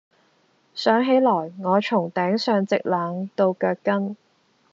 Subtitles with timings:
[0.73, 1.29] 想起來，
[1.59, 4.17] 我從頂上直冷到腳跟。